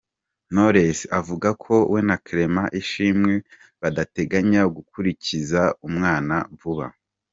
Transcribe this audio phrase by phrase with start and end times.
[0.51, 3.33] Knowless avuga ko we na Clement Ishimwe
[3.81, 6.87] badateganya gukurikiza umwana vuba.